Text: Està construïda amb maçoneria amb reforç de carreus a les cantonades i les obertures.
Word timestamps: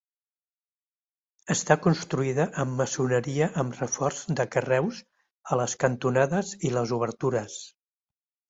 Està 1.55 1.75
construïda 1.87 2.47
amb 2.63 2.75
maçoneria 2.81 3.49
amb 3.65 3.77
reforç 3.83 4.23
de 4.41 4.47
carreus 4.57 5.03
a 5.57 5.61
les 5.63 5.79
cantonades 5.85 6.57
i 6.71 6.77
les 6.79 6.99
obertures. 6.99 7.61